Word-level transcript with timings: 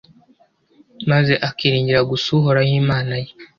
maze 1.09 1.33
akiringira 1.47 1.99
gusa 2.09 2.27
Uhoraho 2.37 2.71
Imana 2.81 3.13
ye 3.23 3.31